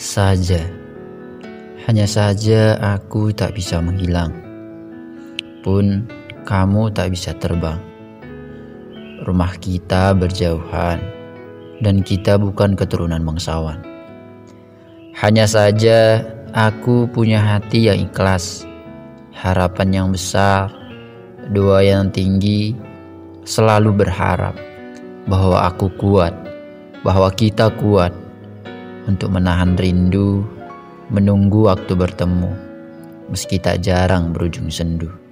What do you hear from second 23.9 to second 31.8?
berharap bahwa aku kuat, bahwa kita kuat untuk menahan rindu, menunggu